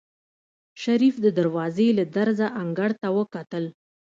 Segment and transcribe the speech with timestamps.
[0.83, 3.65] شريف د دروازې له درزه انګړ ته وکتل.